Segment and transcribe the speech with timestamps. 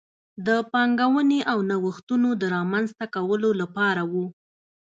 [0.47, 4.13] د پانګونې او نوښتونو د رامنځته کولو لپاره و.